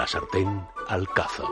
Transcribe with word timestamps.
la 0.00 0.06
sartén 0.06 0.66
al 0.88 1.06
cazo. 1.08 1.46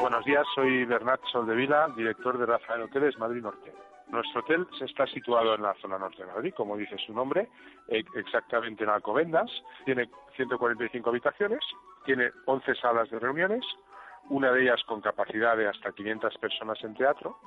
Buenos 0.00 0.24
días, 0.24 0.44
soy 0.52 0.84
Bernat 0.84 1.20
Soldevila, 1.30 1.86
director 1.96 2.36
de 2.36 2.44
Rafael 2.44 2.82
Hoteles 2.82 3.16
Madrid 3.20 3.40
Norte. 3.40 3.72
Nuestro 4.08 4.40
hotel 4.40 4.66
se 4.76 4.86
está 4.86 5.06
situado 5.06 5.54
en 5.54 5.62
la 5.62 5.74
zona 5.74 5.96
norte 5.96 6.24
de 6.24 6.32
Madrid, 6.32 6.52
como 6.56 6.76
dice 6.76 6.96
su 7.06 7.14
nombre, 7.14 7.48
e- 7.86 8.02
exactamente 8.16 8.82
en 8.82 8.90
Alcobendas. 8.90 9.48
Tiene 9.84 10.10
145 10.34 11.08
habitaciones, 11.08 11.60
tiene 12.04 12.32
11 12.46 12.74
salas 12.82 13.08
de 13.10 13.20
reuniones, 13.20 13.64
una 14.28 14.50
de 14.50 14.62
ellas 14.62 14.82
con 14.88 15.00
capacidad 15.02 15.56
de 15.56 15.68
hasta 15.68 15.92
500 15.92 16.36
personas 16.38 16.82
en 16.82 16.96
teatro, 16.96 17.38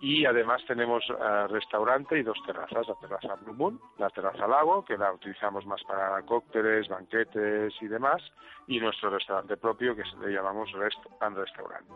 y 0.00 0.24
además 0.24 0.62
tenemos 0.66 1.04
eh, 1.10 1.46
restaurante 1.48 2.18
y 2.18 2.22
dos 2.22 2.38
terrazas, 2.46 2.88
la 2.88 2.94
terraza 2.94 3.34
Blue 3.36 3.54
Moon, 3.54 3.80
la 3.98 4.08
terraza 4.10 4.46
Lago, 4.46 4.84
que 4.84 4.96
la 4.96 5.12
utilizamos 5.12 5.66
más 5.66 5.82
para 5.84 6.22
cócteles, 6.22 6.88
banquetes 6.88 7.74
y 7.80 7.86
demás, 7.86 8.22
y 8.66 8.80
nuestro 8.80 9.10
restaurante 9.10 9.56
propio 9.58 9.94
que 9.94 10.02
le 10.22 10.32
llamamos 10.32 10.72
Rest 10.72 11.00
and 11.20 11.36
Restaurant. 11.36 11.86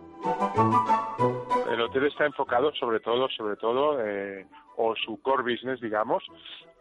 El 1.71 1.81
hotel 1.81 2.05
está 2.07 2.27
enfocado 2.27 2.73
sobre 2.75 3.01
todo, 3.01 3.29
sobre 3.31 3.57
todo, 3.57 3.99
eh, 4.05 4.47
o 4.77 4.95
su 4.97 5.23
core 5.23 5.43
business, 5.43 5.81
digamos, 5.81 6.23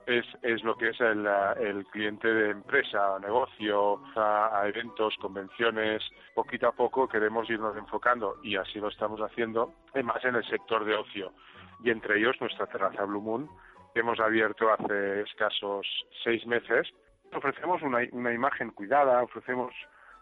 es, 0.07 0.25
es 0.41 0.63
lo 0.63 0.75
que 0.75 0.89
es 0.89 1.01
el, 1.01 1.85
cliente 1.91 2.27
de 2.27 2.51
empresa, 2.51 3.17
negocio, 3.19 4.01
a, 4.15 4.63
eventos, 4.65 5.15
convenciones. 5.21 6.03
Poquito 6.35 6.67
a 6.67 6.71
poco 6.71 7.07
queremos 7.07 7.49
irnos 7.49 7.75
enfocando, 7.77 8.37
y 8.43 8.55
así 8.55 8.79
lo 8.79 8.89
estamos 8.89 9.19
haciendo, 9.21 9.73
en 9.93 10.05
más 10.05 10.23
en 10.25 10.35
el 10.35 10.45
sector 10.45 10.85
de 10.85 10.95
ocio. 10.95 11.31
Y 11.83 11.89
entre 11.89 12.19
ellos 12.19 12.35
nuestra 12.39 12.67
terraza 12.67 13.05
Blue 13.05 13.21
Moon, 13.21 13.49
que 13.93 13.99
hemos 13.99 14.19
abierto 14.19 14.71
hace 14.71 15.21
escasos 15.21 15.85
seis 16.23 16.45
meses. 16.47 16.87
Ofrecemos 17.33 17.81
una, 17.81 17.99
una 18.11 18.33
imagen 18.33 18.71
cuidada, 18.71 19.23
ofrecemos 19.23 19.73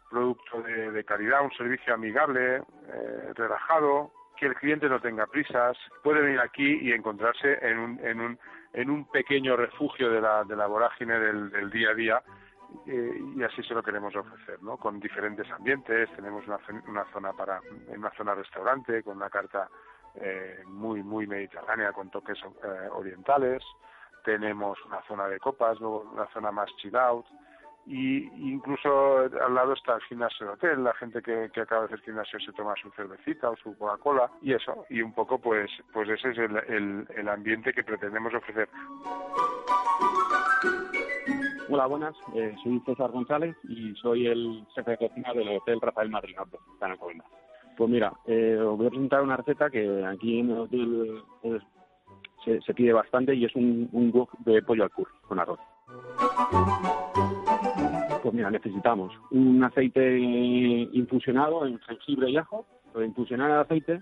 producto 0.09 0.61
de, 0.61 0.91
de 0.91 1.03
calidad, 1.05 1.43
un 1.43 1.51
servicio 1.53 1.93
amigable, 1.93 2.57
eh, 2.57 3.33
relajado, 3.33 4.11
que 4.41 4.47
el 4.47 4.55
cliente 4.55 4.89
no 4.89 4.99
tenga 4.99 5.27
prisas, 5.27 5.77
puede 6.01 6.19
venir 6.19 6.39
aquí 6.39 6.79
y 6.81 6.91
encontrarse 6.91 7.59
en 7.61 7.77
un, 7.77 7.99
en 8.03 8.19
un, 8.19 8.39
en 8.73 8.89
un 8.89 9.05
pequeño 9.05 9.55
refugio 9.55 10.09
de 10.09 10.19
la, 10.19 10.43
de 10.43 10.55
la 10.55 10.65
vorágine 10.65 11.19
del, 11.19 11.69
día 11.69 11.91
a 11.91 11.93
día 11.93 12.23
eh, 12.87 13.21
y 13.37 13.43
así 13.43 13.61
se 13.61 13.75
lo 13.75 13.83
queremos 13.83 14.15
ofrecer, 14.15 14.63
¿no? 14.63 14.77
Con 14.77 14.99
diferentes 14.99 15.47
ambientes, 15.51 16.09
tenemos 16.15 16.47
una, 16.47 16.57
una 16.87 17.05
zona 17.13 17.33
para, 17.33 17.61
una 17.89 18.09
zona 18.17 18.33
restaurante 18.33 19.03
con 19.03 19.17
una 19.17 19.29
carta 19.29 19.69
eh, 20.15 20.63
muy 20.65 21.03
muy 21.03 21.27
mediterránea 21.27 21.93
con 21.93 22.09
toques 22.09 22.39
eh, 22.39 22.89
orientales, 22.91 23.61
tenemos 24.25 24.83
una 24.87 25.03
zona 25.03 25.27
de 25.27 25.39
copas, 25.39 25.79
luego 25.79 26.09
una 26.11 26.25
zona 26.33 26.51
más 26.51 26.69
chill 26.77 26.95
out, 26.95 27.27
y 27.85 28.27
incluso 28.51 29.17
al 29.19 29.53
lado 29.55 29.73
está 29.73 29.95
el 29.95 30.01
gimnasio 30.03 30.45
de 30.47 30.53
hotel, 30.53 30.83
la 30.83 30.93
gente 30.93 31.21
que, 31.21 31.49
que 31.53 31.61
acaba 31.61 31.81
de 31.81 31.87
hacer 31.87 32.01
gimnasio 32.01 32.39
se 32.39 32.53
toma 32.53 32.73
su 32.81 32.89
cervecita 32.91 33.49
o 33.49 33.55
su 33.57 33.77
Coca-Cola 33.77 34.29
y 34.41 34.53
eso, 34.53 34.85
y 34.89 35.01
un 35.01 35.13
poco 35.13 35.39
pues 35.39 35.69
pues 35.93 36.07
ese 36.09 36.29
es 36.31 36.37
el, 36.37 36.55
el, 36.67 37.07
el 37.15 37.29
ambiente 37.29 37.73
que 37.73 37.83
pretendemos 37.83 38.33
ofrecer. 38.33 38.69
Hola, 41.69 41.85
buenas. 41.85 42.15
Eh, 42.35 42.53
soy 42.63 42.81
César 42.85 43.11
González 43.11 43.55
y 43.63 43.93
soy 43.95 44.27
el 44.27 44.65
jefe 44.75 44.91
de 44.91 44.97
cocina 44.97 45.33
del 45.33 45.47
Hotel 45.57 45.79
Rafael 45.81 46.09
Madrid 46.09 46.35
Norte, 46.35 46.57
está 46.73 46.85
en 46.87 46.91
Alcobendas. 46.93 47.27
Pues 47.77 47.89
mira, 47.89 48.11
eh, 48.27 48.57
os 48.57 48.77
voy 48.77 48.87
a 48.87 48.89
presentar 48.89 49.21
una 49.21 49.37
receta 49.37 49.69
que 49.69 50.05
aquí 50.05 50.39
en 50.39 50.51
el 50.51 50.57
hotel 50.59 51.23
es- 51.43 51.63
se, 52.43 52.59
se 52.61 52.73
pide 52.73 52.91
bastante 52.91 53.33
y 53.35 53.45
es 53.45 53.55
un, 53.55 53.87
un 53.93 54.11
wok 54.11 54.31
de 54.39 54.61
pollo 54.63 54.83
al 54.83 54.89
curry 54.91 55.13
con 55.27 55.39
arroz. 55.39 55.59
Pues 58.31 58.37
mira, 58.37 58.49
necesitamos 58.49 59.11
un 59.31 59.61
aceite 59.61 60.17
infusionado 60.93 61.65
en 61.65 61.77
jengibre 61.79 62.29
y 62.29 62.37
ajo. 62.37 62.65
De 62.95 63.05
infusionar 63.05 63.51
el 63.51 63.57
aceite 63.57 64.01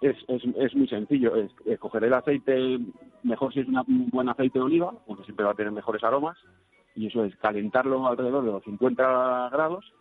es, 0.00 0.16
es, 0.26 0.42
es 0.56 0.74
muy 0.74 0.88
sencillo. 0.88 1.36
Es, 1.36 1.78
coger 1.78 2.02
el 2.02 2.12
aceite, 2.14 2.80
mejor 3.22 3.52
si 3.52 3.60
es 3.60 3.68
una- 3.68 3.82
un 3.86 4.10
buen 4.10 4.28
aceite 4.28 4.58
de 4.58 4.64
oliva, 4.64 4.92
porque 5.06 5.22
siempre 5.22 5.44
va 5.44 5.52
a 5.52 5.54
tener 5.54 5.70
mejores 5.70 6.02
aromas. 6.02 6.36
Y 6.96 7.06
eso 7.06 7.24
es 7.24 7.36
calentarlo 7.36 8.04
alrededor 8.08 8.44
de 8.44 8.50
los 8.50 8.64
50 8.64 9.48
grados 9.52 9.92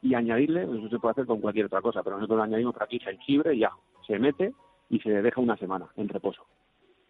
y 0.00 0.14
añadirle, 0.14 0.62
eso 0.62 0.88
se 0.88 0.98
puede 0.98 1.12
hacer 1.12 1.26
con 1.26 1.42
cualquier 1.42 1.66
otra 1.66 1.82
cosa, 1.82 2.02
pero 2.02 2.16
nosotros 2.16 2.38
le 2.38 2.44
añadimos 2.44 2.74
aquí 2.80 2.98
jengibre 3.00 3.54
y 3.54 3.64
ajo. 3.64 3.82
Se 4.06 4.18
mete 4.18 4.54
y 4.88 4.98
se 5.00 5.10
deja 5.20 5.42
una 5.42 5.58
semana 5.58 5.88
en 5.96 6.08
reposo. 6.08 6.46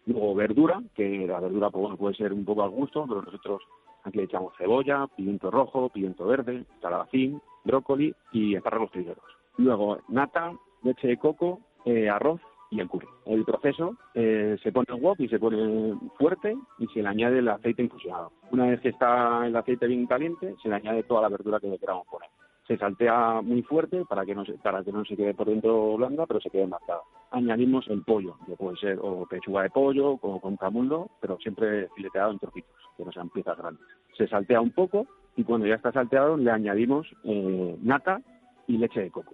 Luego 0.07 0.35
verdura, 0.35 0.81
que 0.93 1.25
la 1.25 1.39
verdura 1.39 1.69
pues, 1.69 1.97
puede 1.97 2.15
ser 2.15 2.33
un 2.33 2.43
poco 2.43 2.63
al 2.63 2.69
gusto, 2.71 3.05
pero 3.07 3.21
nosotros 3.21 3.61
aquí 4.03 4.17
le 4.17 4.23
echamos 4.25 4.53
cebolla, 4.57 5.07
pimiento 5.15 5.51
rojo, 5.51 5.89
pimiento 5.89 6.25
verde, 6.25 6.65
calabacín, 6.81 7.41
brócoli 7.63 8.13
y 8.31 8.55
espárragos 8.55 8.91
trigueros. 8.91 9.23
Luego 9.57 9.99
nata, 10.09 10.53
leche 10.83 11.07
de 11.07 11.17
coco, 11.17 11.59
eh, 11.85 12.09
arroz 12.09 12.41
y 12.69 12.79
el 12.79 12.87
curry. 12.87 13.07
El 13.25 13.43
proceso 13.43 13.95
eh, 14.13 14.57
se 14.63 14.71
pone 14.71 14.87
el 14.89 15.01
wok 15.01 15.19
y 15.19 15.27
se 15.27 15.39
pone 15.39 15.95
fuerte 16.17 16.55
y 16.79 16.87
se 16.87 17.01
le 17.01 17.09
añade 17.09 17.39
el 17.39 17.49
aceite 17.49 17.83
infusionado. 17.83 18.31
Una 18.51 18.67
vez 18.67 18.79
que 18.79 18.89
está 18.89 19.45
el 19.45 19.55
aceite 19.55 19.87
bien 19.87 20.07
caliente, 20.07 20.55
se 20.61 20.69
le 20.69 20.75
añade 20.75 21.03
toda 21.03 21.21
la 21.21 21.29
verdura 21.29 21.59
que 21.59 21.67
le 21.67 21.77
queramos 21.77 22.07
poner. 22.07 22.29
Se 22.67 22.77
saltea 22.77 23.41
muy 23.41 23.63
fuerte 23.63 24.05
para 24.05 24.25
que 24.25 24.35
no 24.35 24.45
se, 24.45 24.53
para 24.53 24.83
que 24.83 24.91
no 24.91 25.03
se 25.03 25.17
quede 25.17 25.33
por 25.33 25.47
dentro 25.47 25.97
blanda, 25.97 26.25
pero 26.25 26.39
se 26.39 26.49
quede 26.49 26.67
marcada. 26.67 27.01
Añadimos 27.31 27.87
el 27.87 28.03
pollo, 28.03 28.37
que 28.45 28.55
puede 28.55 28.77
ser 28.77 28.99
o 29.01 29.25
pechuga 29.25 29.63
de 29.63 29.69
pollo 29.69 30.11
o 30.21 30.39
con 30.39 30.57
camundo, 30.57 31.09
pero 31.19 31.37
siempre 31.39 31.89
fileteado 31.95 32.31
en 32.31 32.39
trocitos, 32.39 32.71
que 32.95 33.05
no 33.05 33.11
sean 33.11 33.29
piezas 33.29 33.57
grandes. 33.57 33.85
Se 34.17 34.27
saltea 34.27 34.61
un 34.61 34.71
poco 34.71 35.07
y 35.35 35.43
cuando 35.43 35.65
ya 35.65 35.75
está 35.75 35.91
salteado 35.91 36.37
le 36.37 36.51
añadimos 36.51 37.07
eh, 37.23 37.77
nata 37.81 38.21
y 38.67 38.77
leche 38.77 39.01
de 39.01 39.11
coco. 39.11 39.33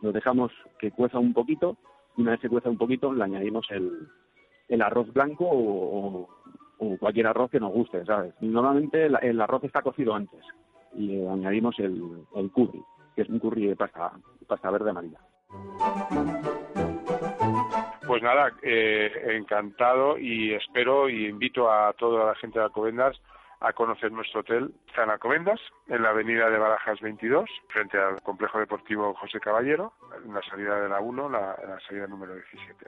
Lo 0.00 0.12
dejamos 0.12 0.50
que 0.78 0.90
cueza 0.90 1.18
un 1.18 1.34
poquito 1.34 1.76
y 2.16 2.22
una 2.22 2.32
vez 2.32 2.40
que 2.40 2.48
cueza 2.48 2.70
un 2.70 2.78
poquito 2.78 3.12
le 3.12 3.22
añadimos 3.22 3.66
el, 3.70 4.08
el 4.68 4.82
arroz 4.82 5.12
blanco 5.12 5.46
o 5.48 6.28
cualquier 6.98 7.28
arroz 7.28 7.50
que 7.50 7.60
nos 7.60 7.72
guste, 7.72 8.04
¿sabes? 8.04 8.34
Normalmente 8.40 9.06
el, 9.06 9.16
el 9.22 9.40
arroz 9.40 9.62
está 9.62 9.82
cocido 9.82 10.14
antes 10.14 10.40
y 10.94 11.26
añadimos 11.26 11.78
el, 11.78 12.24
el 12.34 12.50
curry, 12.50 12.82
que 13.14 13.22
es 13.22 13.28
un 13.28 13.38
curry 13.38 13.66
de 13.66 13.76
pasta, 13.76 14.12
pasta 14.46 14.70
verde 14.70 14.90
amarilla. 14.90 15.18
Pues 18.06 18.22
nada, 18.22 18.52
eh, 18.62 19.10
encantado 19.36 20.18
y 20.18 20.52
espero 20.54 21.08
y 21.08 21.26
invito 21.26 21.70
a 21.70 21.92
toda 21.94 22.26
la 22.26 22.34
gente 22.34 22.58
de 22.58 22.66
Alcobendas 22.66 23.18
a 23.60 23.72
conocer 23.72 24.10
nuestro 24.12 24.40
hotel. 24.40 24.74
En 24.96 25.08
Alcobendas, 25.08 25.60
en 25.88 26.02
la 26.02 26.10
avenida 26.10 26.50
de 26.50 26.58
Barajas 26.58 27.00
22, 27.00 27.48
frente 27.68 27.98
al 27.98 28.20
complejo 28.22 28.58
deportivo 28.58 29.14
José 29.14 29.40
Caballero, 29.40 29.92
en 30.24 30.34
la 30.34 30.42
salida 30.42 30.80
de 30.80 30.88
la 30.88 31.00
1, 31.00 31.30
la, 31.30 31.56
la 31.66 31.80
salida 31.86 32.06
número 32.06 32.34
17. 32.34 32.86